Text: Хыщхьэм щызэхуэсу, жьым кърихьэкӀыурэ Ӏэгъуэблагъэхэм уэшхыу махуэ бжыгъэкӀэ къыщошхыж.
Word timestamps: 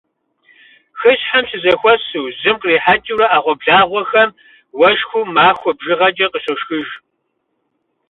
Хыщхьэм 0.99 1.43
щызэхуэсу, 1.49 2.27
жьым 2.39 2.57
кърихьэкӀыурэ 2.61 3.27
Ӏэгъуэблагъэхэм 3.31 4.29
уэшхыу 4.79 5.25
махуэ 5.35 5.71
бжыгъэкӀэ 5.77 6.27
къыщошхыж. 6.31 6.87